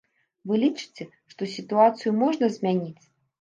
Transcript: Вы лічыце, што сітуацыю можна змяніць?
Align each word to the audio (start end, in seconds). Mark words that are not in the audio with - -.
Вы 0.51 0.61
лічыце, 0.61 1.07
што 1.33 1.49
сітуацыю 1.57 2.15
можна 2.23 2.51
змяніць? 2.57 3.03